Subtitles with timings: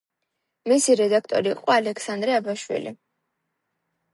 [0.71, 2.95] მისი რედაქტორი იყო ალექსანდრე აბაშელი.